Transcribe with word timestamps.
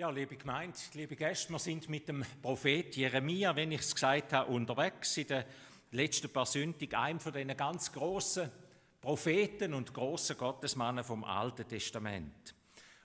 Ja, 0.00 0.08
liebe 0.08 0.34
Gemeinde, 0.34 0.78
liebe 0.94 1.14
Gäste, 1.14 1.52
wir 1.52 1.58
sind 1.58 1.90
mit 1.90 2.08
dem 2.08 2.24
Prophet 2.40 2.96
Jeremia, 2.96 3.54
wenn 3.54 3.70
ich 3.70 3.82
es 3.82 3.94
gesagt 3.94 4.32
habe, 4.32 4.50
unterwegs 4.50 5.14
in 5.18 5.26
der 5.26 5.44
letzten 5.90 6.30
Sündig, 6.46 6.96
einem 6.96 7.20
von 7.20 7.34
den 7.34 7.54
ganz 7.54 7.92
großen 7.92 8.50
Propheten 8.98 9.74
und 9.74 9.92
großen 9.92 10.38
Gottesmannen 10.38 11.04
vom 11.04 11.22
Alten 11.22 11.68
Testament. 11.68 12.54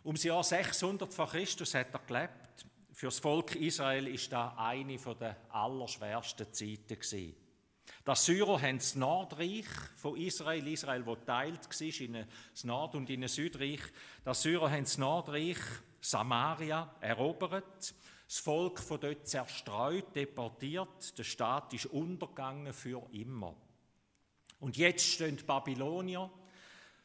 Um 0.04 0.16
das 0.16 0.24
Jahr 0.24 0.42
600 0.42 1.14
vor 1.14 1.28
Christus 1.28 1.74
hat 1.74 1.88
er 1.92 2.00
gelebt. 2.00 2.66
Für 2.94 3.08
das 3.08 3.20
Volk 3.20 3.56
Israel 3.56 4.08
ist 4.08 4.32
da 4.32 4.56
eine 4.58 4.98
der 4.98 5.36
allerschwersten 5.50 6.54
Zeiten 6.54 6.88
gewesen. 6.88 7.36
Die 8.08 8.16
Syrer 8.16 8.62
haben 8.62 8.78
das 8.78 8.94
Nordreich 8.94 9.66
von 9.96 10.16
Israel, 10.16 10.68
Israel, 10.68 11.04
wo 11.08 11.16
teilt 11.16 11.68
war 11.68 12.02
in 12.02 12.28
das 12.52 12.64
Nord- 12.64 12.94
und 12.94 13.10
in 13.10 13.22
das 13.22 13.34
Südreich. 13.34 13.80
Die 14.24 14.34
Syrer 14.36 14.70
haben 14.70 14.84
das 14.84 15.00
Nordreich 15.00 15.58
Samaria 16.00 16.96
erobert, 17.02 17.96
das 18.28 18.40
Volk 18.40 18.80
von 18.80 19.00
dort 19.00 19.28
zerstreut, 19.28 20.16
deportiert, 20.16 21.18
der 21.18 21.24
Staat 21.24 21.74
ist 21.74 21.88
untergegangen 21.88 22.74
für 22.74 23.08
immer. 23.12 23.56
Und 24.60 24.78
jetzt 24.78 25.06
stehen 25.06 25.38
die 25.38 25.44
Babylonier 25.44 26.30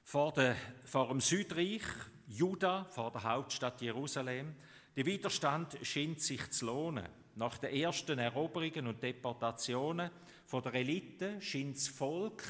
vor, 0.03 0.33
der, 0.33 0.55
vor 0.85 1.09
dem 1.09 1.23
Südreich, 1.23 1.83
Juda, 2.27 2.85
vor 2.91 3.11
der 3.11 3.23
Hauptstadt 3.23 3.81
Jerusalem. 3.81 4.55
Der 4.97 5.07
Widerstand 5.07 5.79
scheint 5.83 6.21
sich 6.21 6.51
zu 6.51 6.67
lohnen. 6.67 7.09
Nach 7.41 7.57
den 7.57 7.75
ersten 7.75 8.19
Eroberungen 8.19 8.87
und 8.89 9.03
Deportationen 9.03 10.11
von 10.45 10.63
der 10.63 10.75
Elite 10.75 11.41
scheint 11.41 11.75
das 11.75 11.89
Volk 11.89 12.43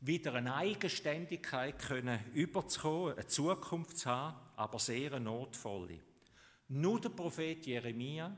wieder 0.00 0.34
eine 0.34 0.56
Eigenständigkeit 0.56 1.78
können 1.78 2.18
überzukommen, 2.34 3.12
eine 3.12 3.28
Zukunft 3.28 3.98
zu 3.98 4.10
haben, 4.10 4.36
aber 4.56 4.80
sehr 4.80 5.12
eine 5.12 5.24
notvolle. 5.24 6.00
Nur 6.66 7.00
der 7.00 7.10
Prophet 7.10 7.64
Jeremia, 7.64 8.36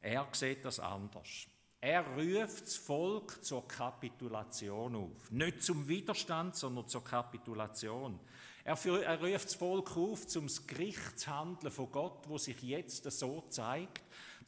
er 0.00 0.28
sieht 0.30 0.64
das 0.64 0.78
anders. 0.78 1.48
Er 1.80 2.06
ruft 2.16 2.66
das 2.66 2.76
Volk 2.76 3.44
zur 3.44 3.66
Kapitulation 3.66 4.94
auf. 4.94 5.32
Nicht 5.32 5.64
zum 5.64 5.88
Widerstand, 5.88 6.54
sondern 6.54 6.86
zur 6.86 7.02
Kapitulation. 7.02 8.20
Er, 8.62 8.78
er 8.84 9.20
ruft 9.20 9.46
das 9.46 9.54
Volk 9.56 9.96
auf, 9.96 10.28
zum 10.28 10.48
Gerichtshandeln 10.68 11.72
von 11.72 11.90
Gott, 11.90 12.28
wo 12.28 12.38
sich 12.38 12.62
jetzt 12.62 13.02
so 13.10 13.42
zeigt, 13.48 14.02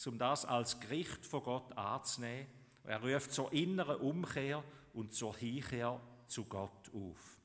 um 0.07 0.19
das 0.19 0.45
als 0.45 0.81
Gericht 0.81 1.25
von 1.27 1.43
Gott 1.43 1.77
anzunehmen. 1.77 2.47
Er 2.85 3.03
ruft 3.03 3.33
zur 3.33 3.53
inneren 3.53 3.97
Umkehr 3.97 4.65
und 4.95 5.13
zur 5.13 5.37
Hinkehr 5.37 6.01
zu 6.27 6.45
Gott 6.45 6.91
auf. 6.95 7.39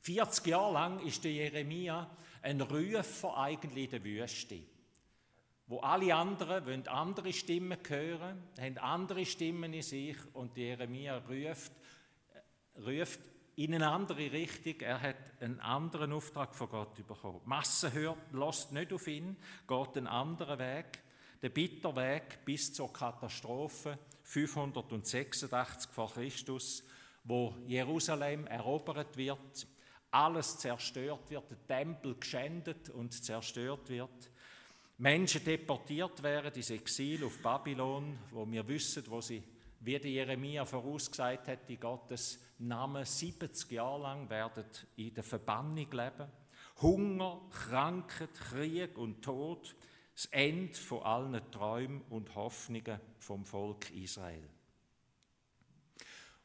40 0.00 0.46
Jahre 0.46 0.72
lang 0.72 1.00
ist 1.00 1.24
der 1.24 1.32
Jeremia 1.32 2.10
ein 2.42 2.60
Rufer 2.60 3.36
eigentlich 3.38 3.84
in 3.84 3.90
der 3.90 4.04
Wüste, 4.04 4.60
wo 5.66 5.80
alle 5.80 6.14
anderen 6.14 6.66
wollen 6.66 6.86
andere 6.88 7.32
Stimmen 7.32 7.78
hören, 7.88 8.42
haben 8.60 8.78
andere 8.78 9.24
Stimmen 9.24 9.72
in 9.72 9.82
sich 9.82 10.16
und 10.34 10.56
Jeremia 10.56 11.18
ruft, 11.18 11.72
ruft 12.76 13.20
in 13.56 13.74
eine 13.74 13.88
andere 13.88 14.30
Richtung. 14.30 14.80
Er 14.80 15.00
hat 15.00 15.16
einen 15.40 15.60
anderen 15.60 16.12
Auftrag 16.12 16.54
von 16.54 16.68
Gott 16.68 16.94
bekommen. 17.06 17.40
Die 17.42 17.48
Masse 17.48 17.92
hört, 17.92 18.32
lässt 18.32 18.72
nicht 18.72 18.92
auf 18.92 19.06
ihn, 19.06 19.36
geht 19.66 19.96
einen 19.96 20.06
anderen 20.06 20.58
Weg, 20.58 21.02
den 21.42 21.52
Bitterweg 21.52 22.44
bis 22.44 22.72
zur 22.72 22.92
Katastrophe 22.92 23.98
586 24.22 25.90
vor 25.90 26.12
Christus 26.12 26.84
wo 27.24 27.54
Jerusalem 27.66 28.46
erobert 28.46 29.16
wird, 29.16 29.66
alles 30.10 30.58
zerstört 30.58 31.30
wird, 31.30 31.50
der 31.50 31.66
Tempel 31.66 32.14
geschändet 32.16 32.90
und 32.90 33.12
zerstört 33.12 33.88
wird, 33.88 34.30
Menschen 34.98 35.42
deportiert 35.42 36.22
werden 36.22 36.54
ins 36.54 36.70
Exil 36.70 37.24
auf 37.24 37.42
Babylon, 37.42 38.16
wo 38.30 38.46
wir 38.48 38.66
wissen, 38.68 39.02
wo 39.08 39.20
sie, 39.20 39.42
wie 39.80 39.98
der 39.98 40.10
Jeremia 40.10 40.64
vorausgesagt 40.64 41.48
hat, 41.48 41.68
in 41.68 41.80
Gottes 41.80 42.38
Namen 42.58 43.04
70 43.04 43.72
Jahre 43.72 44.02
lang 44.02 44.30
werden 44.30 44.64
in 44.96 45.12
der 45.12 45.24
Verbannung 45.24 45.90
leben. 45.90 46.30
Hunger, 46.80 47.40
Krankheit, 47.50 48.34
Krieg 48.34 48.96
und 48.96 49.22
Tod, 49.22 49.74
das 50.14 50.26
Ende 50.26 50.74
von 50.74 51.02
allen 51.02 51.50
Träumen 51.50 52.02
und 52.08 52.34
Hoffnungen 52.34 53.00
vom 53.18 53.44
Volk 53.44 53.90
Israel. 53.90 54.48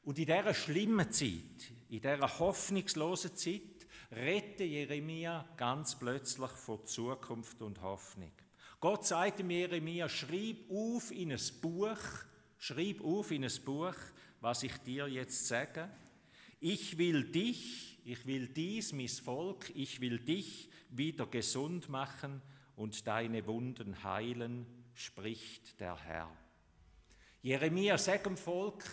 Und 0.04 0.18
in 0.18 0.26
dieser 0.26 0.54
schlimmen 0.54 1.12
Zeit, 1.12 1.72
in 1.90 2.02
dieser 2.02 2.40
hoffnungslosen 2.40 3.36
Zeit, 3.36 3.62
rette 4.12 4.64
Jeremia 4.64 5.48
ganz 5.56 6.00
plötzlich 6.00 6.50
von 6.52 6.84
Zukunft 6.86 7.62
und 7.62 7.82
Hoffnung. 7.82 8.32
Gott 8.80 9.06
sagt 9.06 9.40
dem 9.40 9.52
Jeremia, 9.52 10.10
schreib 10.10 10.72
auf 10.72 11.12
in 11.12 11.32
ein 11.32 11.42
Buch, 11.62 11.98
schreib 12.58 13.02
auf 13.04 13.30
in 13.30 13.44
ein 13.44 13.64
Buch, 13.66 13.96
was 14.42 14.64
ich 14.64 14.76
dir 14.78 15.08
jetzt 15.08 15.48
sage. 15.48 15.90
Ich 16.60 16.98
will 16.98 17.26
dich, 17.26 18.00
ich 18.04 18.26
will 18.26 18.48
dies, 18.48 18.94
mein 18.94 19.10
Volk, 19.10 19.72
ich 19.76 20.02
will 20.02 20.18
dich 20.18 20.70
wieder 20.90 21.28
gesund 21.28 21.88
machen 21.90 22.42
und 22.80 23.06
deine 23.06 23.46
Wunden 23.46 24.04
heilen, 24.06 24.66
spricht 24.94 25.80
der 25.82 25.98
Herr. 25.98 26.30
Jeremia 27.42 27.98
sagt 27.98 28.26
dem 28.26 28.38
Volk, 28.38 28.84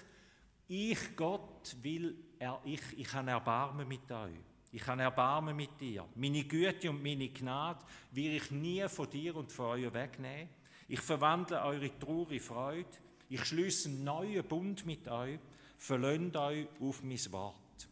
ich, 0.67 1.15
Gott, 1.15 1.77
will, 1.83 2.17
er, 2.41 2.61
ich, 2.65 2.81
ich 2.97 3.13
habe 3.13 3.31
Erbarmen 3.31 3.87
mit 3.87 4.11
euch. 4.11 4.35
Ich 4.73 4.85
habe 4.89 5.03
Erbarmen 5.03 5.55
mit 5.55 5.81
dir. 5.81 6.05
Meine 6.17 6.43
Güte 6.43 6.91
und 6.91 7.01
meine 7.01 7.29
Gnade 7.29 7.85
will 8.11 8.35
ich 8.35 8.51
nie 8.51 8.89
von 8.89 9.09
dir 9.09 9.37
und 9.37 9.53
von 9.53 9.67
euch 9.67 9.95
wegnehmen. 9.95 10.49
Ich 10.89 11.01
verwandle 11.01 11.63
eure 11.63 11.97
traurige 11.97 12.41
Freude. 12.41 12.91
Ich 13.29 13.45
schließe 13.45 13.89
einen 13.89 14.03
neuen 14.03 14.45
Bund 14.47 14.85
mit 14.85 15.07
euch. 15.07 15.39
Verlöhnt 15.79 16.37
euch 16.37 16.67
auf 16.81 17.05
mein 17.05 17.33
Wort. 17.33 17.89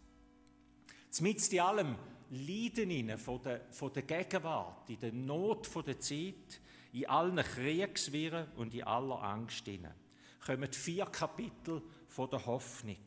Zumindest 1.10 1.52
in 1.52 1.60
allem 1.60 1.96
Leiden 2.30 3.18
von 3.18 3.42
der, 3.42 3.60
von 3.70 3.92
der 3.92 4.02
Gegenwart, 4.02 4.88
in 4.90 4.98
der 4.98 5.12
Not 5.12 5.66
von 5.66 5.84
der 5.84 5.98
Zeit, 6.00 6.60
in 6.92 7.06
allen 7.06 7.36
Kriegswirren 7.36 8.48
und 8.56 8.74
in 8.74 8.84
aller 8.84 9.22
Angst 9.22 9.64
hinein, 9.64 9.94
kommen 10.44 10.72
vier 10.72 11.06
Kapitel 11.06 11.82
von 12.08 12.30
der 12.30 12.44
Hoffnung. 12.46 12.98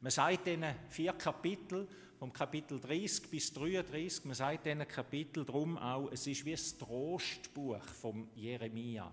Man 0.00 0.10
sagt 0.10 0.46
diesen 0.46 0.64
vier 0.88 1.12
Kapitel, 1.12 1.88
vom 2.18 2.32
Kapitel 2.32 2.80
30 2.80 3.30
bis 3.30 3.52
33, 3.52 4.24
man 4.24 4.34
sagt 4.34 4.64
diesen 4.64 4.86
Kapitel 4.88 5.44
drum 5.44 5.76
auch, 5.76 6.10
es 6.10 6.26
ist 6.26 6.44
wie 6.44 6.54
ein 6.54 6.78
Trostbuch 6.78 7.84
vom 7.84 8.28
Jeremia. 8.34 9.12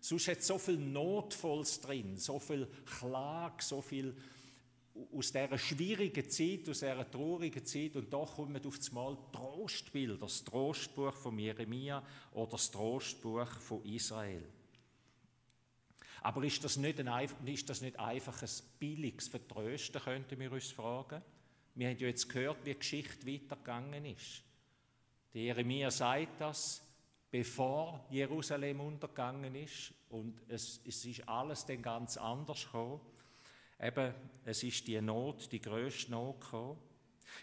Sonst 0.00 0.28
hat 0.28 0.42
so 0.42 0.58
viel 0.58 0.76
Notvolles 0.76 1.80
drin, 1.80 2.18
so 2.18 2.38
viel 2.38 2.68
Klage, 2.84 3.64
so 3.64 3.80
viel 3.80 4.14
aus 5.16 5.32
dieser 5.32 5.58
schwierigen 5.58 6.28
Zeit, 6.28 6.68
aus 6.68 6.80
dieser 6.80 7.10
traurigen 7.10 7.64
Zeit 7.64 7.96
und 7.96 8.12
doch 8.12 8.36
kommt 8.36 8.64
auf 8.64 8.78
einmal 8.88 9.18
Trostbilder, 9.32 10.18
das 10.18 10.44
Trostbuch 10.44 11.14
von 11.14 11.38
Jeremia 11.38 12.02
oder 12.32 12.52
das 12.52 12.70
Trostbuch 12.70 13.48
von 13.48 13.84
Israel. 13.84 14.44
Aber 16.22 16.42
ist 16.44 16.64
das 16.64 16.76
nicht, 16.76 17.00
ein, 17.00 17.28
ist 17.44 17.68
das 17.68 17.80
nicht 17.82 17.98
einfach 17.98 18.40
ein 18.40 18.48
billiges 18.78 19.28
Vertrösten, 19.28 20.00
könnten 20.00 20.38
wir 20.38 20.52
uns 20.52 20.70
fragen? 20.70 21.22
Wir 21.74 21.88
haben 21.88 21.98
ja 21.98 22.06
jetzt 22.06 22.28
gehört, 22.28 22.64
wie 22.64 22.72
die 22.72 22.78
Geschichte 22.78 23.26
weitergegangen 23.26 24.04
ist. 24.06 24.42
Der 25.34 25.42
Jeremia 25.42 25.90
sagt 25.90 26.40
das, 26.40 26.82
bevor 27.30 28.06
Jerusalem 28.10 28.80
untergegangen 28.80 29.54
ist 29.56 29.92
und 30.08 30.40
es, 30.48 30.80
es 30.86 31.04
ist 31.04 31.28
alles 31.28 31.66
dann 31.66 31.82
ganz 31.82 32.16
anders 32.16 32.64
gekommen. 32.64 33.00
Eben, 33.84 34.14
es 34.46 34.62
ist 34.62 34.86
die 34.86 34.98
Not, 35.02 35.52
die 35.52 35.60
grösste 35.60 36.10
Not 36.10 36.40
gekommen. 36.40 36.78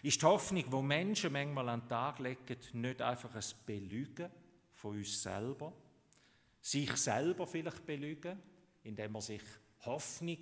Ist 0.02 0.20
die 0.20 0.26
Hoffnung, 0.26 0.64
wo 0.72 0.82
Menschen 0.82 1.32
manchmal 1.32 1.68
an 1.68 1.82
den 1.82 1.88
Tag 1.88 2.18
legen, 2.18 2.58
nicht 2.72 3.00
einfach 3.00 3.32
ein 3.32 3.44
Belügen 3.64 4.28
von 4.72 4.96
uns 4.96 5.22
selber, 5.22 5.72
sich 6.60 6.90
selber 6.96 7.46
vielleicht 7.46 7.86
belügen, 7.86 8.42
indem 8.82 9.12
man 9.12 9.22
sich 9.22 9.42
Hoffnung 9.84 10.38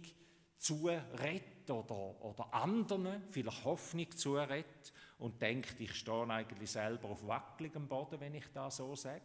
zurettet 0.56 1.70
oder, 1.70 2.24
oder 2.24 2.54
anderen 2.54 3.22
vielleicht 3.30 3.64
Hoffnung 3.64 4.10
zurettet 4.12 4.94
und 5.18 5.42
denkt, 5.42 5.78
ich 5.80 5.94
stehe 5.94 6.26
eigentlich 6.28 6.70
selber 6.70 7.10
auf 7.10 7.26
wackeligem 7.26 7.86
Boden, 7.86 8.20
wenn 8.20 8.34
ich 8.34 8.46
das 8.54 8.78
so 8.78 8.96
sage. 8.96 9.20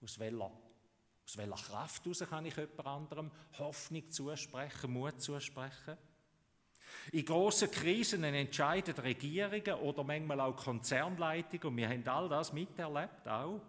Aus 0.00 0.16
welcher, 0.20 0.52
aus 1.24 1.36
welcher 1.36 1.54
Kraft 1.56 2.04
heraus 2.04 2.20
kann 2.20 2.46
ich 2.46 2.56
jemand 2.56 2.86
anderem 2.86 3.30
Hoffnung 3.58 4.08
zusprechen, 4.10 4.92
Mut 4.92 5.20
zusprechen? 5.20 5.96
In 7.12 7.24
grossen 7.24 7.70
Krisen 7.70 8.24
entscheiden 8.24 8.94
Regierungen 8.94 9.74
oder 9.82 10.04
manchmal 10.04 10.40
auch 10.40 10.56
Konzernleitungen, 10.56 11.68
und 11.68 11.76
wir 11.76 11.88
haben 11.88 12.06
all 12.08 12.28
das 12.28 12.52
miterlebt 12.52 13.26
auch, 13.26 13.60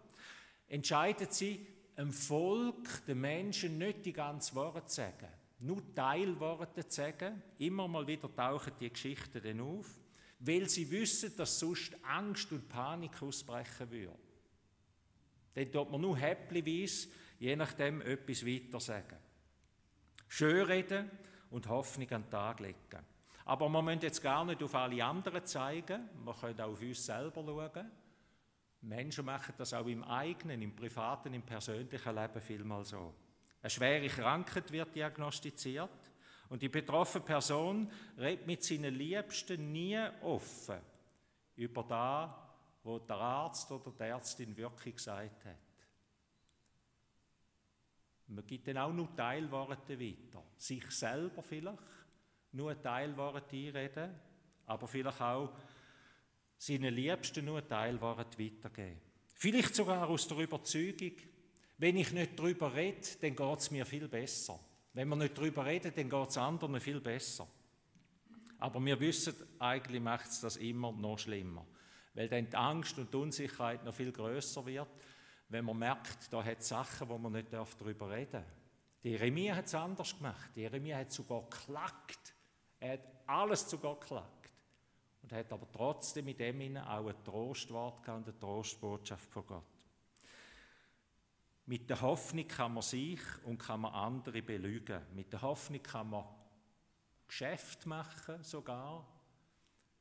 entscheiden 0.68 1.28
sie, 1.30 1.66
dem 1.98 2.12
Volk, 2.12 3.06
den 3.06 3.22
Menschen 3.22 3.78
nicht 3.78 4.06
die 4.06 4.14
ganze 4.14 4.56
Wahrheit 4.56 4.90
zu 4.90 4.96
sagen, 4.96 5.28
nur 5.60 5.94
Teilworte 5.94 6.88
zu 6.88 6.96
sagen. 6.96 7.42
Immer 7.60 7.88
mal 7.88 8.08
wieder 8.08 8.34
tauchen 8.34 8.74
die 8.80 8.90
Geschichten 8.90 9.42
dann 9.44 9.62
auf, 9.62 9.88
weil 10.40 10.68
sie 10.68 10.90
wissen, 10.90 11.36
dass 11.36 11.60
sonst 11.60 11.96
Angst 12.04 12.52
und 12.52 12.68
Panik 12.68 13.22
ausbrechen 13.22 13.92
würde. 13.92 14.18
Dann 15.54 15.72
tut 15.72 15.92
man 15.92 16.02
nur 16.02 16.18
häppchenweise, 16.18 17.10
je 17.40 17.56
nachdem, 17.56 18.02
etwas 18.02 18.46
weiter 18.46 18.80
sagen. 18.80 19.18
Schön 20.28 20.66
reden 20.66 21.12
und 21.50 21.68
Hoffnung 21.68 22.10
an 22.12 22.24
den 22.24 22.32
Tag 22.32 22.62
legen. 22.62 23.06
Aber 23.52 23.68
wir 23.68 23.82
müssen 23.82 24.00
jetzt 24.00 24.22
gar 24.22 24.46
nicht 24.46 24.64
auf 24.64 24.74
alle 24.76 25.04
anderen 25.04 25.46
zeigen, 25.46 26.08
wir 26.24 26.34
können 26.34 26.62
auch 26.62 26.70
auf 26.70 26.82
uns 26.82 27.06
selber 27.06 27.44
schauen. 27.44 27.92
Menschen 28.80 29.26
machen 29.26 29.54
das 29.58 29.74
auch 29.74 29.88
im 29.88 30.06
eigenen, 30.06 30.62
im 30.62 30.74
privaten, 30.74 31.34
im 31.34 31.42
persönlichen 31.42 32.16
Leben 32.16 32.40
vielmal 32.40 32.86
so. 32.86 33.14
Eine 33.62 33.70
schwere 33.70 34.08
Krankheit 34.08 34.72
wird 34.72 34.96
diagnostiziert 34.96 35.90
und 36.48 36.62
die 36.62 36.70
betroffene 36.70 37.26
Person 37.26 37.92
redet 38.18 38.48
mit 38.48 38.64
seinen 38.64 38.96
Liebsten 38.96 39.70
nie 39.74 40.00
offen 40.22 40.80
über 41.58 41.84
das, 41.84 42.30
was 42.84 43.06
der 43.06 43.18
Arzt 43.18 43.70
oder 43.70 43.92
die 43.92 44.04
Ärztin 44.04 44.56
wirklich 44.56 44.96
gesagt 44.96 45.44
hat. 45.44 45.58
Man 48.28 48.48
gibt 48.48 48.66
dann 48.66 48.78
auch 48.78 48.94
nur 48.94 49.14
Teilworte 49.14 50.00
weiter. 50.00 50.42
Sich 50.56 50.90
selber 50.90 51.44
vielleicht, 51.44 51.80
nur 52.54 52.72
ein 52.72 52.82
Teilwort 52.82 53.52
einreden, 53.54 54.12
aber 54.66 54.88
vielleicht 54.88 55.22
auch 55.22 55.52
seinen 56.58 56.94
Liebsten 56.94 57.46
nur 57.46 57.60
ein 57.60 57.68
Teilwort 57.68 58.38
weitergeben. 58.40 59.02
Vielleicht 59.34 59.76
sogar 59.76 60.08
aus 60.08 60.28
der 60.28 60.38
Überzeugung, 60.38 61.14
wenn 61.78 61.98
ich 61.98 62.12
nicht 62.12 62.38
darüber 62.38 62.76
rede, 62.76 63.08
dann 63.22 63.36
geht 63.36 63.60
es 63.60 63.72
mir 63.72 63.86
viel 63.86 64.08
besser. 64.08 64.60
Wenn 64.94 65.08
wir 65.08 65.16
nicht 65.16 65.38
darüber 65.38 65.66
reden, 65.66 65.92
dann 65.96 66.10
geht 66.10 66.30
es 66.30 66.38
anderen 66.38 66.80
viel 66.80 67.02
besser. 67.02 67.48
Aber 68.60 68.84
wir 68.86 69.00
wissen, 69.00 69.34
eigentlich 69.58 70.02
macht 70.02 70.28
es 70.28 70.42
das 70.42 70.58
immer 70.58 70.92
noch 70.92 71.18
schlimmer. 71.18 71.66
Weil 72.14 72.28
dann 72.28 72.50
die 72.50 72.56
Angst 72.56 72.98
und 73.00 73.12
die 73.12 73.18
Unsicherheit 73.18 73.84
noch 73.84 73.96
viel 73.96 74.12
größer 74.12 74.64
wird, 74.66 74.90
wenn 75.50 75.66
man 75.66 75.80
merkt, 75.80 76.32
da 76.32 76.44
hat 76.44 76.60
es 76.60 76.68
Sachen, 76.68 77.10
wo 77.10 77.18
man 77.18 77.32
nicht 77.32 77.52
darüber 77.52 78.12
reden 78.12 78.32
darf. 78.34 78.46
Die 79.04 79.10
Jeremia 79.10 79.56
hat 79.56 79.66
es 79.66 79.74
anders 79.74 80.16
gemacht. 80.16 80.52
Die 80.56 80.62
Jeremia 80.62 80.98
hat 80.98 81.12
sogar 81.12 81.42
geklagt. 81.50 82.36
Er 82.82 82.94
hat 82.94 83.00
alles 83.28 83.70
sogar 83.70 83.96
geklagt. 84.00 84.50
Und 85.22 85.32
hat 85.32 85.54
aber 85.54 85.72
trotzdem 85.72 86.26
mit 86.26 86.40
dem 86.40 86.78
auch 86.78 87.08
ein 87.08 87.24
Trostwort 87.24 88.04
gehabt, 88.04 88.28
eine 88.28 88.40
Trostbotschaft 88.40 89.32
von 89.32 89.46
Gott. 89.46 89.64
Mit 91.68 91.90
der 91.90 92.02
Hoffnung 92.02 92.48
kann 92.48 92.74
man 92.74 92.82
sich 92.82 93.22
und 93.46 93.60
kann 93.60 93.82
man 93.82 93.94
andere 93.94 94.42
belügen. 94.42 95.00
Mit 95.14 95.32
der 95.32 95.44
Hoffnung 95.44 95.82
kann 95.84 96.10
man 96.10 96.26
Geschäft 97.28 97.86
machen 97.86 98.44
sogar, 98.44 99.08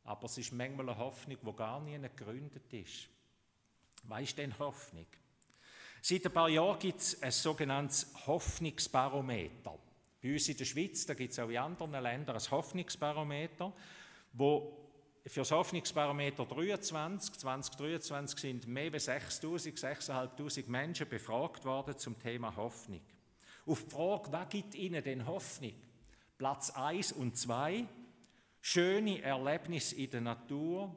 aber 0.02 0.24
es 0.24 0.38
ist 0.38 0.52
manchmal 0.52 0.88
eine 0.88 0.98
Hoffnung, 0.98 1.38
die 1.40 1.52
gar 1.56 1.80
nie 1.80 1.96
gegründet 1.96 2.72
ist. 2.72 3.08
Was 4.04 4.22
ist 4.22 4.38
denn 4.38 4.58
Hoffnung? 4.58 5.06
Seit 6.02 6.24
ein 6.24 6.32
paar 6.32 6.48
Jahren 6.48 6.78
gibt 6.78 6.98
es 6.98 7.22
ein 7.22 7.30
sogenanntes 7.30 8.10
Hoffnungsbarometer. 8.26 9.78
Bei 10.22 10.32
uns 10.32 10.48
in 10.48 10.56
der 10.56 10.64
Schweiz, 10.64 11.06
da 11.06 11.14
gibt 11.14 11.32
es 11.32 11.38
auch 11.38 11.48
in 11.48 11.56
anderen 11.56 12.02
Ländern 12.02 12.36
ein 12.36 12.50
Hoffnungsbarometer, 12.50 13.72
wo 14.32 14.76
für 15.26 15.40
das 15.40 15.50
Hoffnungsbarometer 15.50 16.46
23, 16.46 17.38
2023 17.38 18.38
sind 18.38 18.66
mehr 18.66 18.92
als 18.92 19.08
6'000, 19.08 19.78
6'500 19.78 20.68
Menschen 20.68 21.08
befragt 21.08 21.64
worden 21.64 21.96
zum 21.96 22.18
Thema 22.18 22.54
Hoffnung. 22.56 23.00
Auf 23.66 23.84
die 23.84 23.90
Frage, 23.90 24.32
was 24.32 24.48
gibt 24.48 24.74
ihnen 24.74 25.02
denn 25.04 25.26
Hoffnung? 25.26 25.74
Platz 26.38 26.70
1 26.70 27.12
und 27.12 27.36
2, 27.36 27.86
schöne 28.60 29.22
Erlebnisse 29.22 29.96
in 29.96 30.10
der 30.10 30.20
Natur, 30.22 30.94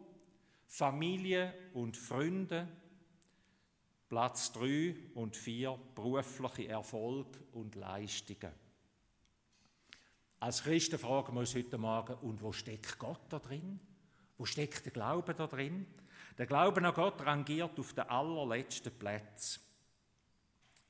Familie 0.67 1.53
und 1.73 1.97
Freunde, 1.97 2.67
Platz 4.07 4.51
3 4.53 4.95
und 5.15 5.35
4 5.35 5.77
berufliche 5.95 6.69
Erfolg 6.69 7.27
und 7.51 7.75
Leistungen. 7.75 8.62
Als 10.44 10.62
Christen 10.62 11.00
fragen 11.00 11.34
wir 11.36 11.40
uns 11.40 11.56
heute 11.56 11.78
Morgen, 11.78 12.16
und 12.16 12.42
wo 12.42 12.51
steckt 12.51 13.00
Gott 13.00 13.22
da 13.30 13.40
drin? 13.40 13.80
Wo 14.38 14.44
steckt 14.44 14.84
der 14.84 14.92
Glaube 14.92 15.34
da 15.34 15.48
drin? 15.48 15.86
Der 16.38 16.45
Glaube 16.45 16.86
an 16.86 16.94
Gott 16.94 17.25
rangiert 17.25 17.80
auf 17.80 17.94
den 17.94 18.04
allerletzten 18.10 18.92
Platz. 18.92 19.62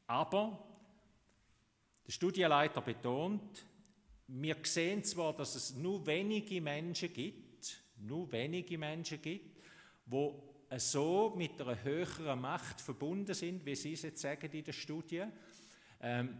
Aber 0.07 0.57
der 2.07 2.11
Studienleiter 2.11 2.81
betont, 2.81 3.63
wir 4.25 4.55
sehen 4.63 5.03
zwar, 5.03 5.33
dass 5.33 5.53
es 5.53 5.75
nur 5.75 6.03
wenige 6.07 6.59
Menschen 6.59 7.13
gibt, 7.13 7.79
nur 7.97 8.31
wenige 8.31 8.75
Menschen 8.79 9.21
gibt, 9.21 9.61
wo 10.07 10.65
so 10.77 11.35
mit 11.37 11.61
einer 11.61 11.83
höheren 11.83 12.41
Macht 12.41 12.81
verbunden 12.81 13.35
sind, 13.35 13.63
wie 13.67 13.75
Sie 13.75 13.93
es 13.93 14.01
jetzt 14.01 14.21
sagen 14.21 14.51
in 14.51 14.63
der 14.63 14.73
Studie, 14.73 15.25
ähm, 16.01 16.39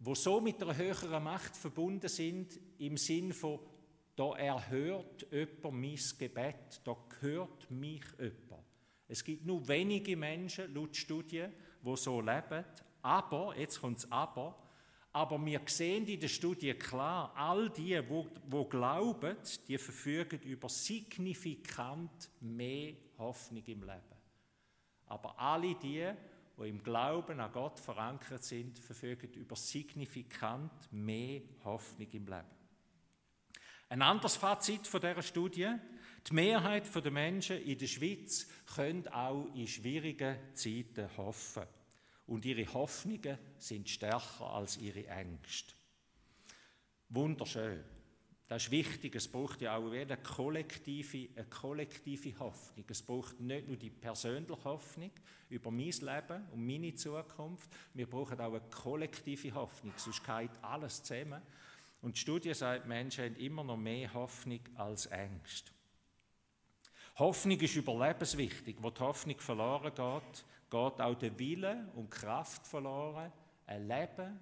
wo 0.00 0.14
so 0.14 0.40
mit 0.40 0.62
einer 0.62 0.76
höheren 0.76 1.22
Macht 1.22 1.56
verbunden 1.56 2.08
sind 2.08 2.58
im 2.78 2.96
Sinn 2.96 3.32
von, 3.32 3.60
da 4.16 4.32
erhört 4.36 5.26
jemand 5.30 5.80
mein 5.80 5.98
Gebet, 6.18 6.80
da 6.84 6.96
hört 7.20 7.70
mich 7.70 8.02
jemand. 8.18 8.64
Es 9.06 9.22
gibt 9.22 9.44
nur 9.44 9.66
wenige 9.68 10.16
Menschen, 10.16 10.72
laut 10.74 10.96
Studien, 10.96 11.52
die 11.82 11.96
so 11.96 12.20
leben, 12.20 12.64
aber, 13.02 13.56
jetzt 13.56 13.80
kommt 13.80 13.98
es 13.98 14.10
aber, 14.10 14.56
aber 15.12 15.44
wir 15.44 15.60
sehen 15.66 16.06
in 16.06 16.20
der 16.20 16.28
Studie 16.28 16.74
klar, 16.74 17.32
all 17.34 17.68
die, 17.70 18.00
wo 18.08 18.64
glauben, 18.66 19.36
die 19.66 19.78
verfügen 19.78 20.40
über 20.42 20.68
signifikant 20.68 22.30
mehr 22.40 22.94
Hoffnung 23.18 23.64
im 23.66 23.82
Leben. 23.82 24.20
Aber 25.06 25.38
alle 25.38 25.74
die, 25.74 26.08
die 26.60 26.68
im 26.68 26.82
Glauben 26.82 27.40
an 27.40 27.52
Gott 27.52 27.80
verankert 27.80 28.44
sind, 28.44 28.78
verfügen 28.78 29.32
über 29.34 29.56
signifikant 29.56 30.92
mehr 30.92 31.42
Hoffnung 31.64 32.08
im 32.12 32.26
Leben. 32.26 32.60
Ein 33.88 34.02
anderes 34.02 34.36
Fazit 34.36 34.86
von 34.86 35.00
dieser 35.00 35.22
Studie, 35.22 35.68
die 36.28 36.34
Mehrheit 36.34 36.94
der 36.94 37.10
Menschen 37.10 37.62
in 37.62 37.78
der 37.78 37.86
Schweiz 37.86 38.46
können 38.74 39.08
auch 39.08 39.46
in 39.54 39.66
schwierigen 39.66 40.36
Zeiten 40.54 41.08
hoffen 41.16 41.64
und 42.26 42.44
ihre 42.44 42.72
Hoffnungen 42.72 43.38
sind 43.58 43.88
stärker 43.88 44.46
als 44.46 44.76
ihre 44.76 45.06
Ängste. 45.06 45.74
Wunderschön. 47.08 47.82
Das 48.50 48.64
ist 48.64 48.72
wichtig. 48.72 49.14
Es 49.14 49.28
braucht 49.28 49.62
ja 49.62 49.76
auch 49.76 49.92
eine 49.92 50.16
kollektive, 50.16 51.28
eine 51.36 51.46
kollektive 51.46 52.36
Hoffnung. 52.40 52.84
Es 52.88 53.00
braucht 53.00 53.38
nicht 53.38 53.68
nur 53.68 53.76
die 53.76 53.90
persönliche 53.90 54.64
Hoffnung 54.64 55.12
über 55.50 55.70
mein 55.70 55.92
Leben 55.92 56.48
und 56.52 56.66
meine 56.66 56.92
Zukunft. 56.96 57.70
Wir 57.94 58.10
brauchen 58.10 58.40
auch 58.40 58.50
eine 58.50 58.60
kollektive 58.68 59.54
Hoffnung. 59.54 59.92
Sonst 59.96 60.24
geht 60.24 60.50
alles 60.62 61.00
zusammen. 61.00 61.40
Und 62.02 62.16
die 62.16 62.20
Studie 62.20 62.52
sagt, 62.52 62.88
Menschen 62.88 63.26
haben 63.26 63.36
immer 63.36 63.62
noch 63.62 63.76
mehr 63.76 64.12
Hoffnung 64.12 64.62
als 64.74 65.06
Ängste. 65.06 65.70
Hoffnung 67.20 67.60
ist 67.60 67.76
überlebenswichtig. 67.76 68.78
Wo 68.80 68.90
die 68.90 69.00
Hoffnung 69.00 69.38
verloren 69.38 69.94
geht, 69.94 70.44
geht 70.68 71.00
auch 71.00 71.14
der 71.14 71.38
Wille 71.38 71.88
und 71.94 72.10
Kraft 72.10 72.66
verloren, 72.66 73.30
ein 73.68 73.86
Leben, 73.86 74.40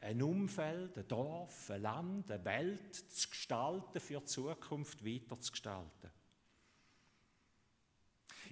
ein 0.00 0.22
Umfeld, 0.22 0.96
ein 0.96 1.08
Dorf, 1.08 1.70
ein 1.70 1.82
Land, 1.82 2.30
eine 2.30 2.44
Welt 2.44 2.94
zu 2.94 3.28
gestalten, 3.28 4.00
für 4.00 4.20
die 4.20 4.24
Zukunft 4.24 5.04
weiter 5.04 5.38
zu 5.40 5.52
gestalten. 5.52 6.10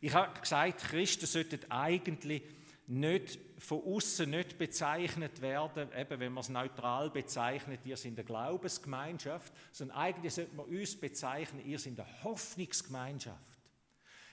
Ich 0.00 0.12
habe 0.14 0.38
gesagt, 0.40 0.82
Christen 0.84 1.26
sollten 1.26 1.70
eigentlich 1.70 2.42
nicht 2.88 3.38
von 3.58 3.82
außen 3.82 4.30
nicht 4.30 4.58
bezeichnet 4.58 5.40
werden, 5.40 5.88
eben 5.96 6.20
wenn 6.20 6.32
man 6.32 6.42
es 6.42 6.48
neutral 6.48 7.10
bezeichnet, 7.10 7.80
ihr 7.84 7.96
seid 7.96 8.12
eine 8.12 8.24
Glaubensgemeinschaft, 8.24 9.52
sondern 9.72 9.96
eigentlich 9.96 10.34
sollte 10.34 10.54
man 10.54 10.66
uns 10.66 10.98
bezeichnen, 10.98 11.66
ihr 11.66 11.78
seid 11.78 11.98
eine 11.98 12.22
Hoffnungsgemeinschaft. 12.22 13.56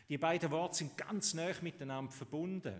Die 0.09 0.17
beiden 0.17 0.51
Worte 0.51 0.75
sind 0.75 0.97
ganz 0.97 1.33
nah 1.33 1.51
miteinander 1.61 2.11
verbunden. 2.11 2.79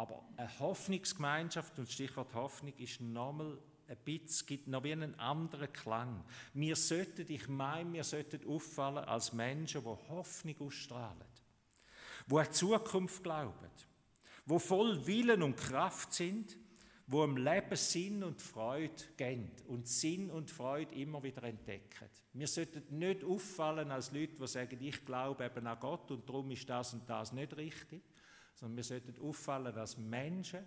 Aber 0.00 0.24
eine 0.38 0.58
Hoffnungsgemeinschaft, 0.60 1.78
und 1.78 1.92
Stichwort 1.92 2.32
Hoffnung, 2.32 2.72
ist 2.78 3.02
nochmal 3.02 3.58
ein 3.86 3.98
bisschen, 4.02 4.46
gibt 4.46 4.66
noch 4.66 4.82
wie 4.82 4.92
einen 4.92 5.14
anderen 5.20 5.70
Klang. 5.74 6.24
Wir 6.54 6.74
sollten, 6.74 7.30
ich 7.30 7.48
meine, 7.48 7.92
wir 7.92 8.04
sollten 8.04 8.48
auffallen 8.48 9.04
als 9.04 9.34
Menschen, 9.34 9.82
die 9.82 10.08
Hoffnung 10.08 10.54
ausstrahlen, 10.58 11.26
die 12.26 12.34
an 12.34 12.50
Zukunft 12.50 13.22
glauben, 13.22 13.68
die 14.46 14.58
voll 14.58 15.06
Willen 15.06 15.42
und 15.42 15.58
Kraft 15.58 16.14
sind, 16.14 16.56
wo 17.06 17.22
im 17.22 17.36
Leben 17.36 17.76
Sinn 17.76 18.24
und 18.24 18.40
Freude 18.40 19.04
geben 19.18 19.52
und 19.68 19.86
Sinn 19.86 20.30
und 20.30 20.50
Freude 20.50 20.94
immer 20.94 21.22
wieder 21.22 21.42
entdecken. 21.42 22.08
Wir 22.32 22.46
sollten 22.46 22.98
nicht 22.98 23.22
auffallen 23.22 23.90
als 23.90 24.12
Leute, 24.12 24.36
die 24.40 24.46
sagen, 24.46 24.78
ich 24.80 25.04
glaube 25.04 25.44
eben 25.44 25.66
an 25.66 25.78
Gott 25.78 26.10
und 26.10 26.26
darum 26.26 26.50
ist 26.52 26.70
das 26.70 26.94
und 26.94 27.06
das 27.06 27.32
nicht 27.32 27.54
richtig, 27.54 28.00
sondern 28.60 28.76
wir 28.76 28.84
sollten 28.84 29.18
auffallen 29.20 29.74
als 29.74 29.96
Menschen, 29.96 30.66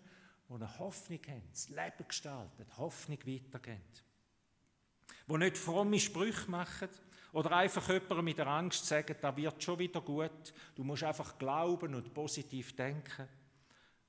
die 0.49 0.53
eine 0.53 0.79
Hoffnung 0.79 1.19
haben, 1.27 1.43
das 1.51 1.69
Leben 1.69 2.07
gestalten, 2.07 2.65
Hoffnung 2.77 3.19
weitergeben. 3.19 3.81
Die 5.29 5.37
nicht 5.37 5.57
fromme 5.57 5.99
Sprüche 5.99 6.49
machen 6.49 6.89
oder 7.31 7.51
einfach 7.51 7.87
jemandem 7.87 8.25
mit 8.25 8.37
der 8.39 8.47
Angst 8.47 8.85
sagen, 8.85 9.15
da 9.21 9.35
wird 9.37 9.63
schon 9.63 9.79
wieder 9.79 10.01
gut, 10.01 10.53
du 10.75 10.83
musst 10.83 11.03
einfach 11.03 11.37
glauben 11.37 11.95
und 11.95 12.13
positiv 12.13 12.75
denken 12.75 13.27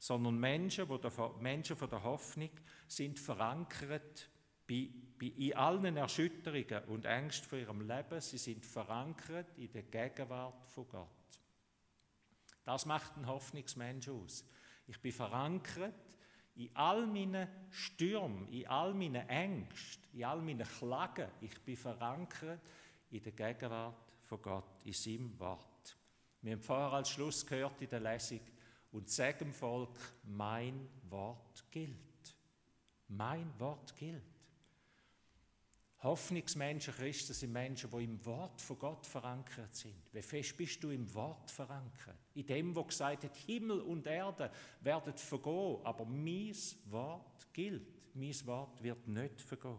sondern 0.05 0.39
Menschen, 0.39 0.87
wo 0.87 0.99
der, 0.99 1.11
Menschen 1.41 1.77
von 1.77 1.89
der 1.89 2.03
Hoffnung 2.03 2.51
sind 2.87 3.19
verankert 3.19 4.29
bei, 4.69 4.91
bei, 5.19 5.27
in 5.27 5.55
allen 5.55 5.97
Erschütterungen 5.97 6.85
und 6.89 7.07
Ängsten 7.07 7.49
von 7.49 7.59
ihrem 7.59 7.81
Leben. 7.81 8.21
Sie 8.21 8.37
sind 8.37 8.67
verankert 8.67 9.57
in 9.57 9.73
der 9.73 9.85
Gegenwart 9.85 10.69
von 10.69 10.87
Gott. 10.89 11.09
Das 12.65 12.87
macht 12.87 13.17
ein 13.17 13.27
Hoffnungsmensch 13.27 14.09
aus. 14.09 14.45
Ich 14.87 15.01
bin 15.01 15.13
verankert 15.13 15.95
in 16.57 16.71
all 16.75 17.07
meinen 17.07 17.49
Stürmen, 17.71 18.49
in 18.49 18.67
all 18.67 18.95
meinen 18.95 19.29
Ängsten, 19.29 20.05
in 20.13 20.25
all 20.25 20.41
meinen 20.41 20.67
Klagen. 20.67 21.29
Ich 21.41 21.61
bin 21.63 21.77
verankert 21.77 22.61
in 23.11 23.23
der 23.23 23.33
Gegenwart 23.33 24.13
von 24.23 24.41
Gott, 24.41 24.85
in 24.85 24.93
seinem 24.93 25.39
Wort. 25.39 25.97
Wir 26.43 26.53
haben 26.53 26.63
vorher 26.63 26.93
als 26.93 27.11
Schluss 27.11 27.47
gehört 27.47 27.81
in 27.81 27.89
der 27.89 28.01
Lesung, 28.01 28.41
und 28.93 29.11
sag 29.11 29.39
dem 29.41 29.53
Volk, 29.53 29.99
mein 30.23 30.89
Wort 31.09 31.65
gilt. 31.73 32.37
Mein 33.09 33.53
Wort 33.59 33.97
gilt. 33.97 34.23
Hoffnungsmenschen, 36.05 36.93
Christen 36.95 37.33
sind 37.33 37.53
Menschen, 37.53 37.91
die 37.91 38.05
im 38.05 38.25
Wort 38.27 38.61
von 38.61 38.79
Gott 38.79 39.07
verankert 39.07 39.75
sind. 39.75 39.95
Wie 40.13 40.21
fest 40.21 40.55
bist 40.55 40.85
du 40.85 40.91
im 40.91 41.13
Wort 41.15 41.51
verankert? 41.51 42.19
In 42.35 42.47
dem, 42.47 42.77
wo 42.77 42.85
gesagt 42.85 43.25
hat, 43.25 43.35
Himmel 43.35 43.81
und 43.81 44.07
Erde 44.07 44.51
werden 44.83 45.17
vergehen, 45.17 45.79
aber 45.83 46.05
mein 46.05 46.55
Wort 46.91 47.49
gilt. 47.55 48.15
Mein 48.15 48.47
Wort 48.47 48.83
wird 48.83 49.09
nicht 49.09 49.41
vergehen. 49.41 49.79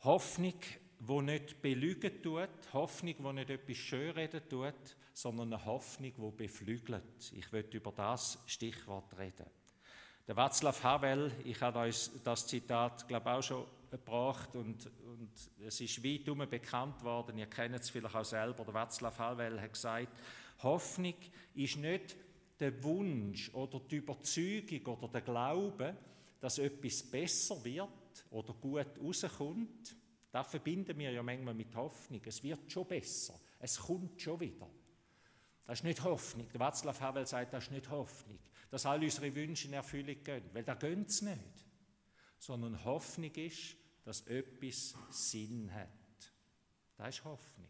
Hoffnung, 0.00 0.60
wo 0.98 1.22
nicht 1.22 1.62
belügen 1.62 2.22
tut, 2.22 2.72
Hoffnung, 2.74 3.14
wo 3.20 3.32
nicht 3.32 3.48
etwas 3.48 3.76
schönreden 3.78 4.46
tut, 4.50 4.96
sondern 5.14 5.54
eine 5.54 5.64
Hoffnung, 5.64 6.12
wo 6.18 6.30
beflügelt. 6.30 7.32
Ich 7.32 7.50
möchte 7.52 7.78
über 7.78 7.92
das 7.92 8.38
Stichwort 8.46 9.16
reden. 9.16 9.46
Der 10.28 10.36
Václav 10.36 10.80
Havel, 10.84 11.32
ich 11.44 11.60
habe 11.60 11.80
euch 11.80 12.08
das 12.22 12.46
Zitat, 12.46 13.08
glaube 13.08 13.28
auch 13.28 13.42
schon 13.42 13.66
gebracht 13.90 14.54
und, 14.54 14.86
und 15.04 15.32
es 15.66 15.80
ist 15.80 16.04
weit 16.04 16.24
herum 16.26 16.48
bekannt 16.48 17.02
worden, 17.02 17.38
ihr 17.38 17.46
kennt 17.46 17.74
es 17.74 17.90
vielleicht 17.90 18.14
auch 18.14 18.24
selber, 18.24 18.64
der 18.64 18.72
Václav 18.72 19.18
Havel 19.18 19.60
hat 19.60 19.72
gesagt, 19.72 20.16
Hoffnung 20.62 21.16
ist 21.56 21.76
nicht 21.76 22.16
der 22.60 22.84
Wunsch 22.84 23.52
oder 23.52 23.80
die 23.80 23.96
Überzeugung 23.96 24.86
oder 24.96 25.08
der 25.08 25.22
Glaube, 25.22 25.96
dass 26.38 26.58
etwas 26.58 27.02
besser 27.02 27.64
wird 27.64 28.24
oder 28.30 28.52
gut 28.54 28.86
rauskommt. 29.02 29.96
Das 30.30 30.46
verbinden 30.46 30.96
wir 30.96 31.10
ja 31.10 31.22
manchmal 31.24 31.54
mit 31.54 31.74
Hoffnung. 31.74 32.20
Es 32.24 32.44
wird 32.44 32.70
schon 32.70 32.86
besser, 32.86 33.40
es 33.58 33.76
kommt 33.76 34.22
schon 34.22 34.38
wieder. 34.38 34.70
Das 35.66 35.80
ist 35.80 35.84
nicht 35.84 36.04
Hoffnung. 36.04 36.46
Der 36.52 36.60
Václav 36.60 37.00
Havel 37.00 37.26
sagt, 37.26 37.52
das 37.52 37.64
ist 37.64 37.72
nicht 37.72 37.90
Hoffnung 37.90 38.38
dass 38.72 38.86
all 38.86 39.04
unsere 39.04 39.34
Wünsche 39.34 39.68
in 39.68 39.74
Erfüllung 39.74 40.24
gehen. 40.24 40.48
Weil 40.54 40.64
da 40.64 40.72
gehen 40.72 41.06
sie 41.06 41.26
nicht. 41.26 41.66
Sondern 42.38 42.82
Hoffnung 42.86 43.30
ist, 43.34 43.76
dass 44.02 44.22
etwas 44.22 44.94
Sinn 45.10 45.70
hat. 45.74 45.88
Das 46.96 47.16
ist 47.16 47.24
Hoffnung. 47.24 47.68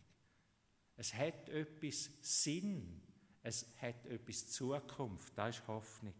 Es 0.96 1.12
hat 1.12 1.48
etwas 1.48 2.08
Sinn. 2.20 3.02
Es 3.42 3.66
hat 3.82 4.06
etwas 4.06 4.48
Zukunft. 4.52 5.36
Das 5.36 5.56
ist 5.58 5.66
Hoffnung. 5.66 6.14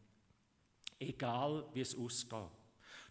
Egal, 0.98 1.64
wie 1.74 1.80
es 1.80 1.96
ausgeht. 1.96 2.50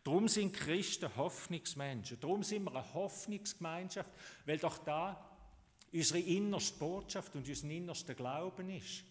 Darum 0.04 0.28
sind 0.28 0.52
Christen 0.52 1.16
Hoffnungsmenschen. 1.16 2.20
Darum 2.20 2.44
sind 2.44 2.66
wir 2.66 2.76
eine 2.76 2.94
Hoffnungsgemeinschaft, 2.94 4.12
weil 4.46 4.58
doch 4.58 4.78
da 4.80 5.26
unsere 5.94 6.20
innerste 6.20 6.78
Botschaft 6.78 7.34
und 7.34 7.48
unser 7.48 7.70
innerster 7.70 8.14
Glauben 8.14 8.70
ist 8.72 9.06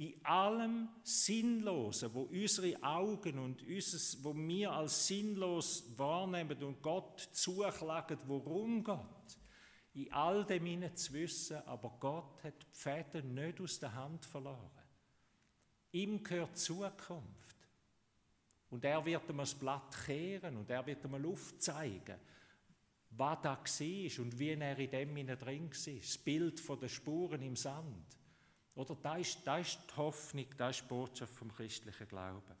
in 0.00 0.14
allem 0.24 0.88
Sinnlosen, 1.02 2.14
wo 2.14 2.22
unsere 2.22 2.82
Augen 2.82 3.38
und 3.38 3.62
unseres, 3.62 4.24
wo 4.24 4.34
wir 4.34 4.72
als 4.72 5.06
sinnlos 5.06 5.92
wahrnehmen 5.98 6.62
und 6.62 6.80
Gott 6.80 7.20
zuklagen, 7.32 8.18
worum 8.26 8.82
Gott, 8.82 9.36
in 9.92 10.10
all 10.10 10.46
dem 10.46 10.96
zu 10.96 11.12
wissen, 11.12 11.58
aber 11.66 11.94
Gott 12.00 12.42
hat 12.42 12.54
die 12.62 12.78
Fäden 12.78 13.34
nicht 13.34 13.60
aus 13.60 13.78
der 13.78 13.92
Hand 13.92 14.24
verloren. 14.24 14.70
Ihm 15.92 16.22
gehört 16.22 16.56
Zukunft. 16.56 17.68
Und 18.70 18.82
er 18.86 19.04
wird 19.04 19.28
ihm 19.28 19.36
das 19.36 19.54
Blatt 19.54 19.94
kehren 20.06 20.56
und 20.56 20.70
er 20.70 20.86
wird 20.86 21.04
ihm 21.04 21.16
Luft 21.16 21.60
zeigen, 21.60 22.16
was 23.10 23.38
da 23.42 23.50
war 23.50 24.24
und 24.24 24.38
wie 24.38 24.50
er 24.52 24.78
in 24.78 24.90
dem 24.90 25.14
drin 25.38 25.70
war. 25.70 25.94
Das 25.94 26.16
Bild 26.16 26.58
von 26.58 26.80
den 26.80 26.88
Spuren 26.88 27.42
im 27.42 27.56
Sand. 27.56 28.19
Oder 28.80 28.96
da 29.02 29.16
ist, 29.16 29.40
da 29.44 29.58
ist 29.58 29.78
die 29.90 29.96
Hoffnung, 29.98 30.46
da 30.56 30.70
ist 30.70 30.80
die 30.80 30.88
Botschaft 30.88 31.34
vom 31.34 31.52
christlichen 31.52 32.08
Glauben. 32.08 32.56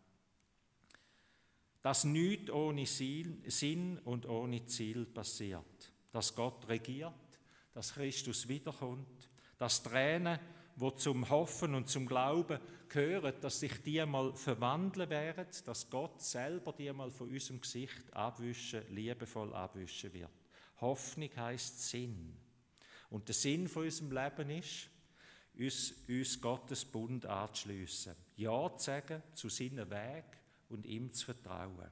Dass 1.80 2.04
nichts 2.04 2.50
ohne 2.50 2.84
Sinn 2.84 3.98
und 4.04 4.26
ohne 4.26 4.66
Ziel 4.66 5.06
passiert. 5.06 5.90
Dass 6.12 6.34
Gott 6.34 6.68
regiert, 6.68 7.14
dass 7.72 7.94
Christus 7.94 8.46
wiederkommt, 8.48 9.30
dass 9.56 9.82
Tränen, 9.82 10.38
wo 10.76 10.90
zum 10.90 11.26
Hoffen 11.30 11.74
und 11.74 11.88
zum 11.88 12.04
Glauben 12.04 12.60
gehören, 12.90 13.40
dass 13.40 13.60
sich 13.60 13.82
die 13.82 14.04
mal 14.04 14.34
verwandeln 14.36 15.08
werden, 15.08 15.46
dass 15.64 15.88
Gott 15.88 16.20
selber 16.20 16.74
die 16.74 16.92
mal 16.92 17.10
von 17.10 17.30
unserem 17.30 17.62
Gesicht 17.62 18.12
abwischen, 18.12 18.94
liebevoll 18.94 19.54
abwischen 19.54 20.12
wird. 20.12 20.28
Hoffnung 20.82 21.30
heißt 21.34 21.88
Sinn. 21.88 22.36
Und 23.08 23.26
der 23.26 23.34
Sinn 23.34 23.68
von 23.68 23.84
unserem 23.84 24.12
Leben 24.12 24.50
ist, 24.50 24.90
uns, 25.58 25.94
uns 26.08 26.40
Gottes 26.40 26.84
Bund 26.84 27.26
anzuschliessen, 27.26 28.14
Ja 28.36 28.74
zu 28.76 28.84
sagen 28.84 29.22
zu 29.34 29.48
seinem 29.48 29.90
Weg 29.90 30.24
und 30.68 30.86
ihm 30.86 31.12
zu 31.12 31.26
vertrauen. 31.26 31.90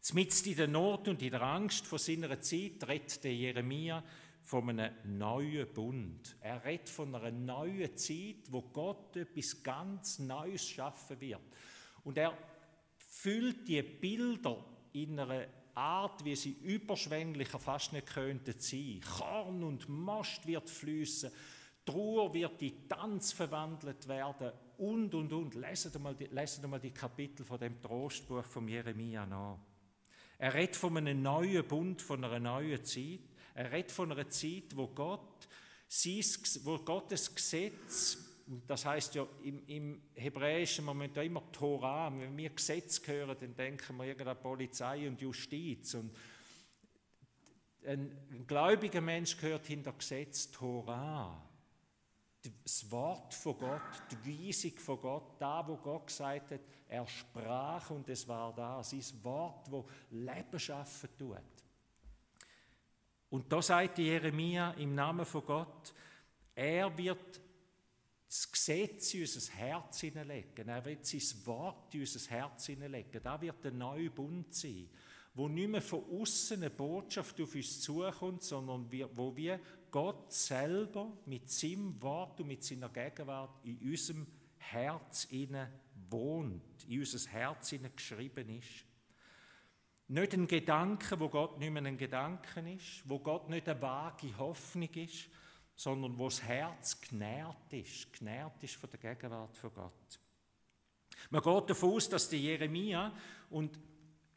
Zumindest 0.00 0.46
in 0.48 0.56
der 0.56 0.68
Not 0.68 1.08
und 1.08 1.22
in 1.22 1.30
der 1.30 1.42
Angst 1.42 1.86
vor 1.86 1.98
seiner 1.98 2.40
Zeit 2.40 2.86
redet 2.88 3.22
der 3.22 3.34
Jeremia 3.34 4.02
von 4.42 4.68
einem 4.68 4.92
neuen 5.04 5.72
Bund. 5.72 6.36
Er 6.40 6.64
redet 6.64 6.88
von 6.88 7.14
einer 7.14 7.30
neuen 7.30 7.96
Zeit, 7.96 8.50
wo 8.50 8.62
Gott 8.62 9.16
etwas 9.16 9.62
ganz 9.62 10.18
Neues 10.18 10.68
schaffen 10.68 11.20
wird. 11.20 11.40
Und 12.02 12.18
er 12.18 12.36
füllt 12.96 13.68
die 13.68 13.82
Bilder 13.82 14.64
in 14.92 15.18
einer 15.20 15.46
Art, 15.74 16.24
wie 16.24 16.36
sie 16.36 16.58
überschwänglicher 16.62 17.58
fast 17.58 17.92
nicht 17.92 18.08
könnten 18.08 18.58
sein. 18.58 19.00
Korn 19.18 19.62
und 19.62 19.88
Most 19.88 20.46
wird 20.46 20.68
fließen. 20.68 21.30
Trauer 21.84 22.32
wird 22.32 22.62
in 22.62 22.88
Tanz 22.88 23.32
verwandelt 23.32 24.06
werden 24.06 24.52
und, 24.78 25.14
und, 25.14 25.32
und. 25.32 25.54
Leset 25.54 25.98
mal, 25.98 26.14
die, 26.14 26.26
leset 26.26 26.66
mal 26.68 26.78
die 26.78 26.92
Kapitel 26.92 27.44
von 27.44 27.58
dem 27.58 27.80
Trostbuch 27.80 28.44
von 28.44 28.68
Jeremia 28.68 29.26
nach. 29.26 29.58
Er 30.38 30.54
redet 30.54 30.76
von 30.76 30.96
einem 30.96 31.22
neuen 31.22 31.66
Bund, 31.66 32.00
von 32.00 32.24
einer 32.24 32.38
neuen 32.38 32.84
Zeit. 32.84 33.20
Er 33.54 33.70
redet 33.70 33.92
von 33.92 34.12
einer 34.12 34.28
Zeit, 34.28 34.74
wo 34.74 34.88
Gott, 34.88 35.48
wo 36.64 36.78
Gottes 36.78 37.34
Gesetz, 37.34 38.18
das 38.66 38.84
heißt 38.84 39.14
ja 39.14 39.26
im, 39.42 39.66
im 39.66 40.02
Hebräischen 40.14 40.84
Moment 40.84 41.16
ja 41.16 41.22
immer 41.22 41.50
Torah, 41.52 42.12
wenn 42.12 42.36
wir 42.36 42.50
Gesetz 42.50 43.06
hören, 43.06 43.36
dann 43.38 43.54
denken 43.54 43.96
wir 43.96 44.04
irgendeine 44.04 44.34
Polizei 44.36 45.06
und 45.06 45.20
Justiz. 45.20 45.94
Und 45.94 46.16
ein, 47.84 48.16
ein 48.30 48.46
gläubiger 48.46 49.00
Mensch 49.00 49.36
gehört 49.36 49.66
hinter 49.66 49.92
Gesetz 49.92 50.50
Torah 50.50 51.51
das 52.64 52.90
Wort 52.90 53.34
von 53.34 53.58
Gott, 53.58 54.02
die 54.10 54.48
Weisung 54.48 54.76
von 54.78 55.00
Gott, 55.00 55.40
da, 55.40 55.66
wo 55.66 55.76
Gott 55.76 56.06
gesagt 56.06 56.50
hat, 56.50 56.60
er 56.88 57.06
sprach 57.06 57.90
und 57.90 58.08
es 58.08 58.26
war 58.26 58.52
da, 58.54 58.82
sein 58.82 59.04
Wort, 59.22 59.70
wo 59.70 59.88
Leben 60.10 60.58
schaffen 60.58 61.08
tut. 61.16 61.38
Und 63.30 63.50
da 63.50 63.62
sagt 63.62 63.98
Jeremia 63.98 64.72
im 64.72 64.94
Namen 64.94 65.24
von 65.24 65.44
Gott, 65.44 65.94
er 66.54 66.96
wird 66.98 67.40
das 68.26 68.50
Gesetz 68.50 69.14
in 69.14 69.22
unser 69.22 69.52
Herz 69.52 70.00
hineinlegen, 70.00 70.68
er 70.68 70.84
wird 70.84 71.06
sein 71.06 71.46
Wort 71.46 71.94
in 71.94 72.00
unser 72.00 72.30
Herz 72.30 72.66
hineinlegen, 72.66 73.22
da 73.22 73.40
wird 73.40 73.62
der 73.64 73.72
neue 73.72 74.10
Bund 74.10 74.54
sein, 74.54 74.88
wo 75.34 75.48
nicht 75.48 75.68
mehr 75.68 75.80
von 75.80 76.04
außen 76.04 76.58
eine 76.58 76.70
Botschaft 76.70 77.40
auf 77.40 77.54
uns 77.54 77.80
zukommt, 77.80 78.42
sondern 78.42 78.90
wo 79.14 79.34
wir 79.34 79.60
Gott 79.90 80.32
selber 80.32 81.12
mit 81.26 81.50
seinem 81.50 82.00
Wort 82.02 82.40
und 82.40 82.48
mit 82.48 82.62
seiner 82.62 82.88
Gegenwart 82.88 83.64
in 83.64 83.78
unserem 83.78 84.26
Herz 84.58 85.24
inne 85.30 85.72
wohnt, 86.10 86.84
in 86.86 87.00
unser 87.00 87.30
Herz 87.30 87.72
inne 87.72 87.90
geschrieben 87.90 88.48
ist. 88.50 88.84
Nicht 90.08 90.34
ein 90.34 90.46
Gedanke, 90.46 91.18
wo 91.18 91.28
Gott 91.28 91.58
nicht 91.58 91.70
mehr 91.70 91.84
ein 91.84 91.96
Gedanke 91.96 92.60
ist, 92.70 93.08
wo 93.08 93.18
Gott 93.18 93.48
nicht 93.48 93.68
eine 93.68 93.80
vage 93.80 94.36
Hoffnung 94.36 94.92
ist, 94.94 95.28
sondern 95.74 96.18
wo 96.18 96.26
das 96.26 96.42
Herz 96.42 97.00
genährt 97.00 97.72
ist, 97.72 98.12
genährt 98.12 98.62
ist 98.62 98.76
von 98.76 98.90
der 98.90 99.00
Gegenwart 99.00 99.56
von 99.56 99.72
Gott. 99.72 100.20
Man 101.30 101.42
geht 101.42 101.70
davon 101.70 101.94
aus, 101.94 102.08
dass 102.08 102.28
die 102.28 102.42
Jeremia 102.42 103.14
und 103.48 103.78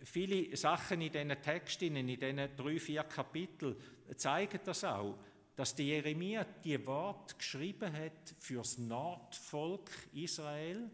viele 0.05 0.55
Sachen 0.55 1.01
in 1.01 1.11
diesen 1.11 1.41
Texten, 1.41 1.95
in 1.95 2.07
diesen 2.07 2.55
drei, 2.55 2.79
vier 2.79 3.03
Kapiteln 3.03 3.75
zeigen 4.15 4.59
das 4.63 4.83
auch, 4.83 5.17
dass 5.55 5.75
der 5.75 5.85
Jeremia 5.85 6.45
die 6.63 6.85
Wort 6.85 7.37
geschrieben 7.37 7.91
hat 7.93 8.35
fürs 8.39 8.77
Nordvolk 8.77 9.89
Israel, 10.13 10.89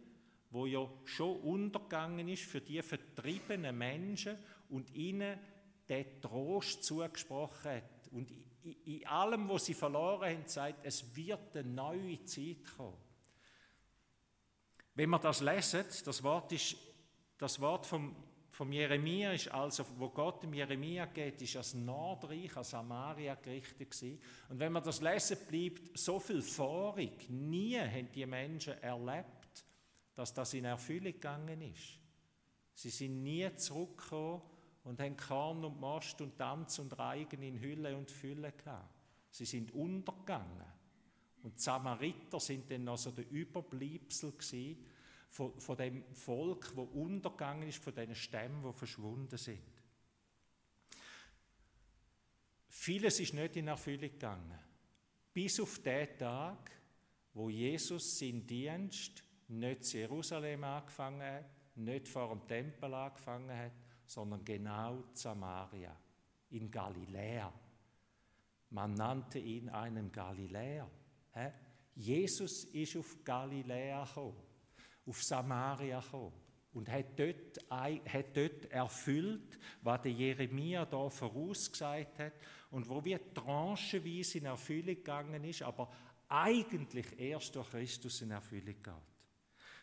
wo 0.52 0.66
ja 0.66 0.88
schon 1.06 1.40
untergegangen 1.40 2.28
ist 2.28 2.44
für 2.44 2.62
die 2.62 2.82
vertriebenen 2.82 3.78
Menschen 3.78 4.38
und 4.70 4.94
ihnen 4.94 5.40
den 5.90 6.22
Trost 6.22 6.84
zugesprochen 6.84 7.72
hat. 7.72 8.08
Und 8.12 8.32
in 8.86 9.06
allem, 9.08 9.50
was 9.50 9.66
sie 9.66 9.74
verloren 9.74 10.30
haben, 10.30 10.48
sagt, 10.48 10.86
es 10.86 11.16
wird 11.16 11.56
eine 11.56 11.68
neue 11.68 12.24
Zeit 12.26 12.64
kommen. 12.78 12.98
Wenn 14.94 15.10
wir 15.10 15.20
das 15.20 15.42
lesen, 15.42 15.86
das 16.06 16.22
Wort, 16.22 16.52
ist, 16.52 16.76
das 17.38 17.60
Wort 17.60 17.86
vom, 17.86 18.16
vom 18.62 18.72
Jeremia 18.72 19.34
ist 19.34 19.48
also, 19.48 19.84
wo 19.98 20.10
Gott 20.10 20.44
dem 20.44 20.54
Jeremia 20.54 21.08
geht, 21.08 21.42
ist 21.42 21.56
als 21.56 21.74
Nordreich, 21.74 22.56
als 22.56 22.70
Samaria 22.70 23.34
gerichtet 23.34 23.90
gewesen. 23.90 24.22
Und 24.50 24.60
wenn 24.60 24.72
man 24.72 24.84
das 24.84 25.02
lesen, 25.02 25.40
bleibt 25.50 25.98
so 25.98 26.20
viel 26.20 26.44
vorig. 26.44 27.28
Nie 27.28 27.80
haben 27.80 28.12
die 28.12 28.24
Menschen 28.28 28.74
erlebt, 28.84 29.66
dass 30.14 30.32
das 30.32 30.54
in 30.54 30.66
Erfüllung 30.66 31.14
gegangen 31.14 31.60
ist. 31.60 31.98
Sie 32.76 32.92
sind 32.92 33.24
nie 33.24 33.52
zurückgekommen 33.56 34.44
und 34.84 35.00
haben 35.00 35.18
Korn 35.18 35.66
und 35.66 35.80
Most 35.80 36.22
und 36.22 36.38
Tanz 36.38 36.78
und 36.78 36.96
Reigen 37.00 37.42
in 37.42 37.60
Hülle 37.60 37.98
und 37.98 38.12
Fülle 38.12 38.52
gehabt. 38.52 38.94
Sie 39.32 39.46
sind 39.46 39.74
untergegangen. 39.74 40.68
Und 41.42 41.58
die 41.58 41.64
Samariter 41.64 42.40
sind 42.40 42.70
dann 42.70 42.84
noch 42.84 43.00
so 43.00 43.10
der 43.10 43.28
Überbleibsel 43.28 44.34
von, 45.32 45.58
von 45.60 45.78
dem 45.78 46.04
Volk, 46.14 46.76
wo 46.76 46.84
untergegangen 46.84 47.68
ist, 47.68 47.82
von 47.82 47.96
den 47.96 48.14
Stämmen, 48.14 48.64
die 48.64 48.78
verschwunden 48.78 49.38
sind. 49.38 49.64
Vieles 52.68 53.20
ist 53.20 53.34
nicht 53.34 53.56
in 53.56 53.70
Erfüllung 53.70 54.02
gegangen. 54.02 54.60
Bis 55.34 55.60
auf 55.62 55.80
den 55.80 56.18
Tag, 56.18 56.70
wo 57.34 57.50
Jesus 57.50 58.20
seinen 58.20 58.46
Dienst 58.46 59.24
nicht 59.48 59.94
in 59.94 60.00
Jerusalem 60.02 60.66
angefangen 60.66 61.22
hat, 61.22 61.46
nicht 61.76 62.10
vor 62.10 62.30
dem 62.30 62.46
Tempel 62.46 62.94
angefangen 62.94 63.58
hat, 63.58 63.72
sondern 64.06 64.44
genau 64.44 64.98
in 64.98 65.16
Samaria, 65.16 65.96
in 66.50 66.70
Galiläa. 66.70 67.54
Man 68.72 68.96
nannte 68.96 69.40
ihn 69.40 69.70
einen 69.70 70.12
Galiläer. 70.12 70.90
Jesus 71.96 72.66
ist 72.66 72.98
auf 72.98 73.24
Galiläa 73.24 74.04
gekommen, 74.04 74.51
auf 75.06 75.24
Samaria 75.24 76.00
gekommen 76.00 76.34
und 76.74 76.90
hat 76.90 77.20
dort, 77.20 77.60
hat 77.70 78.38
dort 78.38 78.66
erfüllt, 78.72 79.60
was 79.82 80.02
der 80.02 80.12
Jeremia 80.12 80.86
da 80.86 81.10
vorausgesagt 81.10 82.20
hat 82.20 82.34
und 82.70 82.88
wo 82.88 83.04
wir 83.04 83.34
tranchenweise 83.34 84.38
in 84.38 84.46
Erfüllung 84.46 84.96
gegangen 84.96 85.44
ist, 85.44 85.62
aber 85.64 85.92
eigentlich 86.30 87.20
erst 87.20 87.56
durch 87.56 87.70
Christus 87.70 88.22
in 88.22 88.32
Erfüllung 88.32 88.82
geht. 88.82 88.94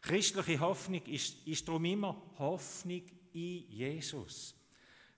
Christliche 0.00 0.60
Hoffnung 0.60 1.02
ist, 1.06 1.46
ist 1.46 1.68
darum 1.68 1.84
immer 1.84 2.22
Hoffnung 2.38 3.02
in 3.32 3.68
Jesus. 3.68 4.54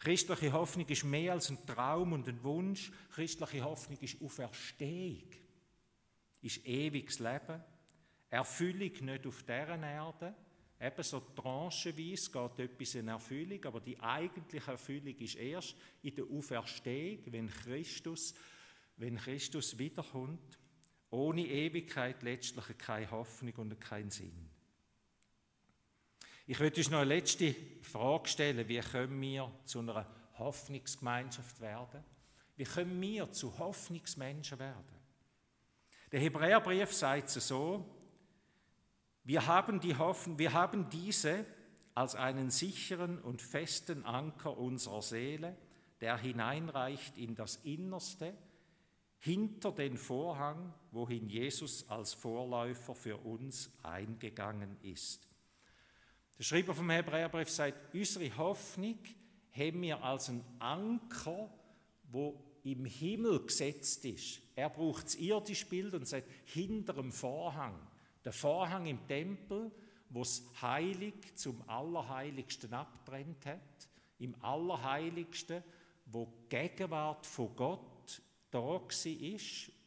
Christliche 0.00 0.52
Hoffnung 0.52 0.88
ist 0.88 1.04
mehr 1.04 1.34
als 1.34 1.50
ein 1.50 1.64
Traum 1.66 2.14
und 2.14 2.26
ein 2.26 2.42
Wunsch. 2.42 2.90
Christliche 3.12 3.62
Hoffnung 3.62 3.98
ist 4.00 4.20
Auferstehung, 4.20 5.28
ist 6.40 6.64
ewiges 6.66 7.18
Leben, 7.18 7.62
Erfüllung 8.30 8.92
nicht 9.04 9.26
auf 9.26 9.42
dieser 9.42 9.82
Erde. 9.82 10.34
Eben 10.80 11.02
so 11.02 11.20
tranchenweise 11.20 12.30
geht 12.30 12.58
etwas 12.58 12.94
in 12.94 13.08
Erfüllung, 13.08 13.62
aber 13.66 13.80
die 13.80 14.00
eigentliche 14.00 14.70
Erfüllung 14.70 15.14
ist 15.16 15.36
erst 15.36 15.76
in 16.02 16.14
der 16.14 16.24
Auferstehung, 16.24 17.20
wenn 17.26 17.50
Christus, 17.50 18.34
wenn 18.96 19.18
Christus 19.18 19.76
wiederkommt. 19.78 20.58
Ohne 21.10 21.46
Ewigkeit 21.46 22.22
letztlich 22.22 22.78
keine 22.78 23.10
Hoffnung 23.10 23.54
und 23.56 23.80
keinen 23.80 24.10
Sinn. 24.10 24.48
Ich 26.46 26.58
würde 26.58 26.76
uns 26.78 26.88
noch 26.88 27.00
eine 27.00 27.14
letzte 27.14 27.54
Frage 27.82 28.28
stellen. 28.28 28.66
Wie 28.66 28.78
können 28.78 29.20
wir 29.20 29.52
zu 29.64 29.80
einer 29.80 30.06
Hoffnungsgemeinschaft 30.38 31.60
werden? 31.60 32.02
Wie 32.56 32.64
können 32.64 33.00
wir 33.00 33.30
zu 33.32 33.58
Hoffnungsmenschen 33.58 34.58
werden? 34.58 34.98
Der 36.10 36.20
Hebräerbrief 36.20 36.92
sagt 36.92 37.36
es 37.36 37.48
so, 37.48 37.99
wir 39.24 39.46
haben, 39.46 39.80
die 39.80 39.96
Hoffnung, 39.96 40.38
wir 40.38 40.52
haben 40.52 40.88
diese 40.90 41.44
als 41.94 42.14
einen 42.14 42.50
sicheren 42.50 43.18
und 43.18 43.42
festen 43.42 44.04
Anker 44.04 44.56
unserer 44.56 45.02
Seele, 45.02 45.56
der 46.00 46.16
hineinreicht 46.16 47.18
in 47.18 47.34
das 47.34 47.56
Innerste, 47.56 48.34
hinter 49.18 49.72
den 49.72 49.98
Vorhang, 49.98 50.72
wohin 50.92 51.28
Jesus 51.28 51.88
als 51.90 52.14
Vorläufer 52.14 52.94
für 52.94 53.18
uns 53.18 53.70
eingegangen 53.82 54.78
ist. 54.82 55.28
Der 56.38 56.44
Schreiber 56.44 56.74
vom 56.74 56.88
Hebräerbrief 56.88 57.50
sagt, 57.50 57.94
unsere 57.94 58.34
Hoffnung 58.38 58.98
haben 59.52 59.82
wir 59.82 60.02
als 60.02 60.30
einen 60.30 60.42
Anker, 60.58 61.50
wo 62.10 62.42
im 62.62 62.86
Himmel 62.86 63.44
gesetzt 63.44 64.06
ist. 64.06 64.40
Er 64.56 64.70
braucht 64.70 65.04
das 65.04 65.16
irdische 65.16 65.66
Bild 65.66 65.92
und 65.92 66.08
sagt, 66.08 66.28
hinter 66.46 66.94
dem 66.94 67.12
Vorhang. 67.12 67.78
Der 68.24 68.32
Vorhang 68.32 68.86
im 68.86 69.06
Tempel, 69.06 69.70
wo 70.10 70.22
es 70.22 70.44
heilig 70.60 71.34
zum 71.36 71.62
Allerheiligsten 71.68 72.74
abtrennt 72.74 73.46
hat. 73.46 73.88
Im 74.18 74.34
Allerheiligsten, 74.42 75.62
wo 76.06 76.26
die 76.26 76.48
Gegenwart 76.48 77.24
von 77.24 77.54
Gott 77.56 78.22
da 78.50 78.58
war 78.58 78.82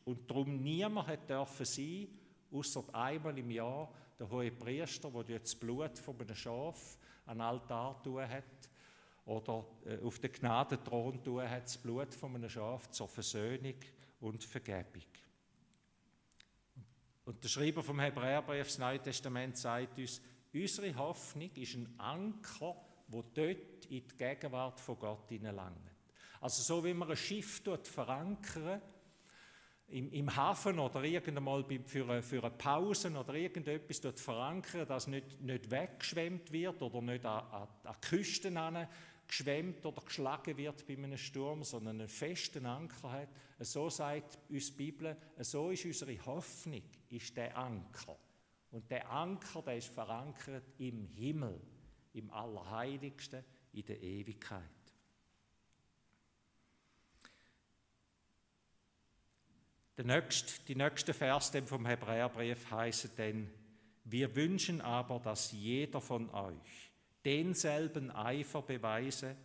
und 0.06 0.30
darum 0.30 0.62
niemand 0.64 1.08
hat 1.08 1.30
dürfen 1.30 1.66
sein, 1.66 2.08
außer 2.52 2.84
einmal 2.94 3.38
im 3.38 3.52
Jahr 3.52 3.94
der 4.20 4.30
hohe 4.30 4.52
Priester, 4.52 5.10
der 5.10 5.40
das 5.40 5.56
Blut 5.56 5.98
von 5.98 6.20
einem 6.20 6.36
Schaf 6.36 6.98
an 7.26 7.42
Altar 7.42 8.02
tun 8.04 8.28
hat, 8.28 8.44
oder 9.26 9.66
äh, 9.86 10.00
auf 10.00 10.20
den 10.20 10.32
Gnadenthron 10.32 11.24
tun 11.24 11.50
hat, 11.50 11.64
das 11.64 11.78
Blut 11.78 12.14
von 12.14 12.36
einem 12.36 12.50
Schaf 12.50 12.90
zur 12.92 13.08
Versöhnung 13.08 13.76
und 14.20 14.44
Vergebung. 14.44 15.04
Und 17.26 17.44
der 17.44 17.50
Schreiber 17.50 17.84
vom 17.84 18.00
Hebräerbrief 18.00 18.68
des 18.68 18.80
Neuen 18.80 19.02
Testaments 19.02 19.62
sagt 19.62 19.98
uns, 19.98 20.22
unsere 20.54 20.96
Hoffnung 20.96 21.52
ist 21.56 21.76
ein 21.76 21.94
Anker, 21.98 22.76
wo 23.08 23.22
dort 23.22 23.86
in 23.90 24.08
die 24.08 24.18
Gegenwart 24.18 24.80
von 24.80 25.00
Gott 25.00 25.30
hineinlangt. 25.30 25.92
Also 26.42 26.62
so 26.62 26.84
wie 26.84 26.94
man 26.94 27.10
ein 27.10 27.16
Schiff 27.16 27.64
dort 27.64 27.88
verankern 27.88 28.82
im, 29.88 30.12
im 30.12 30.36
Hafen 30.36 30.80
oder 30.80 31.04
irgendeinmal 31.04 31.64
für 31.86 32.22
für 32.22 32.44
eine 32.44 32.52
Pause 32.52 33.12
oder 33.12 33.34
irgendetwas 33.36 34.02
dort 34.02 34.20
verankern, 34.20 34.88
dass 34.88 35.08
nicht, 35.08 35.42
nicht 35.42 35.72
weggeschwemmt 35.72 36.52
wird 36.52 36.82
oder 36.82 37.02
nicht 37.02 37.26
an, 37.26 37.46
an, 37.52 37.68
an 37.84 38.02
Küsten 38.02 38.58
geschwemmt 39.36 39.84
oder 39.84 40.02
geschlagen 40.04 40.56
wird 40.58 40.86
bei 40.86 40.94
einem 40.94 41.18
Sturm, 41.18 41.64
sondern 41.64 42.00
einen 42.00 42.08
festen 42.08 42.68
Anker 42.68 43.12
hat. 43.12 43.30
So 43.60 43.90
sagt 43.90 44.38
uns 44.48 44.68
die 44.68 44.78
Bibel, 44.78 45.18
so 45.40 45.72
ist 45.72 45.86
unsere 45.86 46.24
Hoffnung, 46.26 46.84
ist 47.10 47.36
der 47.36 47.58
Anker. 47.58 48.16
Und 48.70 48.90
der 48.92 49.10
Anker, 49.10 49.64
der 49.64 49.78
ist 49.78 49.92
verankert 49.92 50.66
im 50.78 51.08
Himmel, 51.08 51.60
im 52.14 52.30
Allerheiligsten, 52.30 53.44
in 53.72 53.86
der 53.86 54.00
Ewigkeit. 54.02 54.62
Der 59.98 60.06
nächste, 60.06 60.62
die 60.68 60.76
nächste 60.76 61.14
Vers 61.14 61.52
vom 61.66 61.88
Hebräerbrief 61.88 62.70
heißt 62.70 63.18
denn, 63.18 63.50
wir 64.06 64.36
wünschen 64.36 64.82
aber, 64.82 65.20
dass 65.20 65.52
jeder 65.54 66.02
von 66.02 66.30
euch 66.30 66.93
denselben 67.26 68.12
Eifer 68.12 68.62
beweise, 68.62 69.36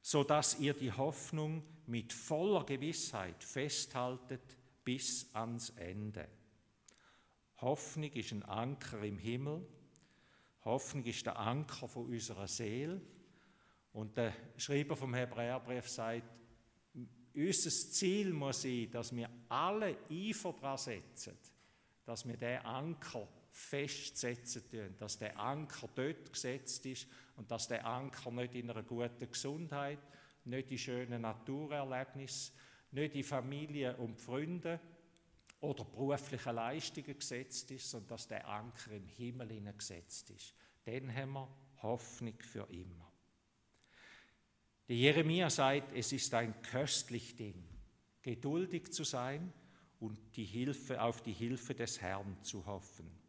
so 0.00 0.24
dass 0.24 0.58
ihr 0.58 0.74
die 0.74 0.92
Hoffnung 0.92 1.62
mit 1.86 2.12
voller 2.12 2.64
Gewissheit 2.64 3.42
festhaltet 3.42 4.56
bis 4.84 5.34
ans 5.34 5.70
Ende. 5.70 6.28
Hoffnung 7.60 8.12
ist 8.12 8.32
ein 8.32 8.42
Anker 8.44 9.02
im 9.02 9.18
Himmel. 9.18 9.66
Hoffnung 10.64 11.04
ist 11.04 11.26
der 11.26 11.38
Anker 11.38 11.88
von 11.88 12.06
unserer 12.06 12.46
Seele. 12.46 13.00
Und 13.92 14.16
der 14.16 14.32
Schreiber 14.56 14.96
vom 14.96 15.14
Hebräerbrief 15.14 15.88
sagt, 15.88 16.22
unser 17.34 17.70
Ziel 17.70 18.32
muss 18.32 18.62
sein, 18.62 18.90
dass 18.90 19.14
wir 19.14 19.28
alle 19.48 19.96
Eifer 20.10 20.52
dran 20.52 20.78
setzen, 20.78 21.36
dass 22.04 22.26
wir 22.26 22.36
den 22.36 22.58
Anker 22.60 23.28
festsetzen 23.58 24.70
tun, 24.70 24.94
dass 24.98 25.18
der 25.18 25.36
Anker 25.38 25.88
dort 25.94 26.32
gesetzt 26.32 26.86
ist 26.86 27.08
und 27.36 27.50
dass 27.50 27.66
der 27.66 27.84
Anker 27.84 28.30
nicht 28.30 28.54
in 28.54 28.70
einer 28.70 28.84
guten 28.84 29.30
Gesundheit, 29.30 29.98
nicht 30.44 30.70
in 30.70 30.78
schönen 30.78 31.22
Naturerlebnissen, 31.22 32.54
nicht 32.92 33.16
in 33.16 33.24
Familie 33.24 33.96
und 33.96 34.20
Freunde 34.20 34.80
oder 35.60 35.84
beruflichen 35.84 36.54
Leistungen 36.54 37.18
gesetzt 37.18 37.70
ist, 37.72 37.90
sondern 37.90 38.08
dass 38.10 38.28
der 38.28 38.46
Anker 38.48 38.92
im 38.92 39.08
Himmel 39.08 39.60
gesetzt 39.76 40.30
ist. 40.30 40.54
Dann 40.84 41.12
haben 41.12 41.32
wir 41.32 41.48
Hoffnung 41.82 42.38
für 42.38 42.66
immer. 42.70 43.12
Der 44.88 44.96
Jeremia 44.96 45.50
sagt, 45.50 45.92
es 45.94 46.12
ist 46.12 46.32
ein 46.32 46.62
köstlich 46.62 47.34
Ding, 47.34 47.62
geduldig 48.22 48.92
zu 48.92 49.02
sein 49.02 49.52
und 49.98 50.36
die 50.36 50.44
Hilfe, 50.44 51.02
auf 51.02 51.22
die 51.22 51.32
Hilfe 51.32 51.74
des 51.74 52.00
Herrn 52.00 52.40
zu 52.42 52.64
hoffen. 52.64 53.27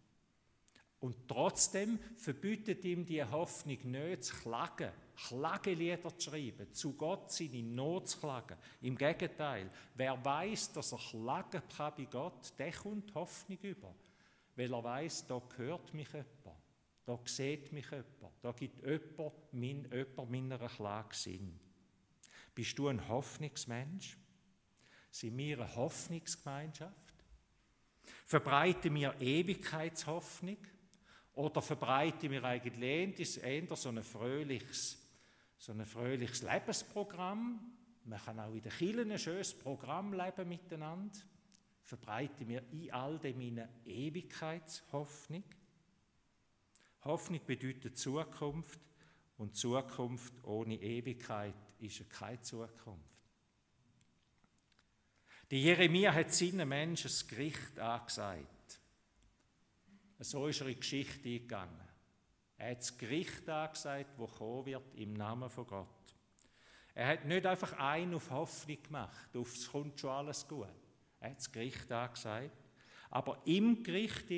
Und 1.00 1.16
trotzdem 1.28 1.98
verbietet 2.18 2.84
ihm 2.84 3.06
die 3.06 3.24
Hoffnung 3.24 3.78
nicht 3.90 4.24
zu 4.24 4.36
klagen, 4.36 4.92
Klagelieder 5.16 6.18
zu 6.18 6.30
schreiben, 6.30 6.72
zu 6.72 6.94
Gott 6.94 7.32
seine 7.32 7.64
Not 7.64 8.10
zu 8.10 8.20
klagen. 8.20 8.58
Im 8.82 8.98
Gegenteil, 8.98 9.70
wer 9.96 10.24
weiß, 10.24 10.74
dass 10.74 10.92
er 10.92 10.98
klagen 10.98 11.62
kann 11.76 11.94
bei 11.96 12.06
Gott, 12.06 12.54
der 12.58 12.72
kommt 12.72 13.14
Hoffnung 13.16 13.58
über. 13.62 13.96
Weil 14.56 14.74
er 14.74 14.84
weiß, 14.84 15.28
da 15.28 15.42
gehört 15.56 15.94
mich 15.94 16.12
jemand, 16.12 16.28
da 17.06 17.20
sieht 17.26 17.72
mich 17.72 17.90
jemand, 17.90 18.08
da 18.42 18.52
gibt 18.52 18.86
jemand, 18.86 19.54
mein, 19.54 19.90
jemand 19.92 20.30
meiner 20.30 20.70
Klage 20.70 21.16
Sinn. 21.16 21.60
Bist 22.54 22.78
du 22.78 22.90
ein 22.90 23.08
Hoffnungsmensch? 23.08 24.18
Sind 25.12 25.38
wir 25.38 25.62
eine 25.62 25.76
Hoffnungsgemeinschaft? 25.76 27.14
Verbreiten 28.26 28.94
wir 28.96 29.16
Ewigkeitshoffnung? 29.20 30.58
Oder 31.40 31.62
verbreiten 31.62 32.32
wir 32.32 32.44
eigentlich 32.44 33.42
eher 33.42 33.76
so 33.78 33.88
ein 33.88 34.04
fröhliches, 34.04 34.98
so 35.58 35.72
ein 35.72 35.86
fröhliches 35.86 36.42
Lebensprogramm? 36.42 37.62
Man 38.04 38.20
kann 38.20 38.42
auch 38.42 38.54
in 38.54 38.62
der 38.62 38.74
Kirche 38.74 39.04
ein 39.04 39.18
schönes 39.18 39.58
Programm 39.58 40.12
leben 40.12 40.50
miteinander. 40.50 41.18
Verbreiten 41.82 42.46
wir 42.46 42.62
in 42.74 42.92
all 42.92 43.20
dem 43.20 43.40
eine 43.40 43.70
Ewigkeitshoffnung? 43.86 45.46
Hoffnung 47.06 47.40
bedeutet 47.46 47.98
Zukunft 47.98 48.82
und 49.38 49.56
Zukunft 49.56 50.44
ohne 50.44 50.76
Ewigkeit 50.76 51.56
ist 51.80 52.10
keine 52.10 52.42
Zukunft. 52.42 53.16
Die 55.50 55.64
Jeremia 55.64 56.14
hat 56.14 56.34
seinen 56.34 56.68
Menschen 56.68 57.04
das 57.04 57.26
Gericht 57.26 57.80
angesagt. 57.80 58.59
So 60.22 60.48
ist 60.48 60.60
er 60.62 60.68
in 60.68 60.74
die 60.74 60.80
Geschichte 60.80 61.30
eingegangen. 61.30 61.80
Er 62.58 62.72
hat 62.72 62.80
das 62.80 62.98
Gericht 62.98 63.48
angesagt, 63.48 64.20
das 64.20 64.32
kommen 64.32 64.66
wird 64.66 64.96
im 64.96 65.14
Namen 65.14 65.50
von 65.50 65.66
Gott. 65.66 65.88
Er 66.94 67.08
hat 67.08 67.26
nicht 67.26 67.46
einfach 67.46 67.72
einen 67.74 68.14
auf 68.16 68.30
Hoffnung 68.30 68.84
gemacht, 68.84 69.36
auf 69.38 69.56
es 69.56 69.72
kommt 69.72 69.98
schon 69.98 70.10
alles 70.10 70.46
gut. 70.46 70.68
Er 71.22 71.30
hat 71.30 71.38
das 71.38 71.50
Gericht 71.50 71.90
angesagt. 71.90 72.52
Aber 73.10 73.42
im 73.46 73.82
Gericht 73.82 74.30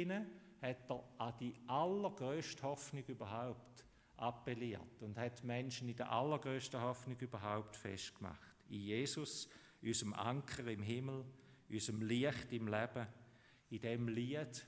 hat 0.62 0.90
er 0.90 1.04
an 1.18 1.34
die 1.40 1.56
allergrößte 1.66 2.62
Hoffnung 2.62 3.04
überhaupt 3.06 3.84
appelliert 4.18 5.02
und 5.02 5.18
hat 5.18 5.44
Menschen 5.44 5.90
in 5.90 5.96
der 5.96 6.12
allergrößten 6.12 6.80
Hoffnung 6.80 7.18
überhaupt 7.18 7.76
festgemacht. 7.76 8.56
In 8.70 8.82
Jesus, 8.82 9.50
unserem 9.82 10.14
Anker 10.14 10.68
im 10.68 10.84
Himmel, 10.84 11.26
unserem 11.68 12.04
Licht 12.04 12.52
im 12.52 12.68
Leben, 12.68 13.08
in 13.72 13.82
dem 13.82 14.08
Lied, 14.08 14.64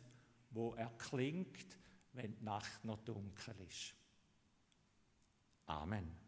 wo 0.53 0.73
erklingt, 0.75 1.77
wenn 2.13 2.35
die 2.35 2.43
Nacht 2.43 2.83
noch 2.85 2.99
dunkel 2.99 3.55
ist. 3.61 3.95
Amen. 5.65 6.22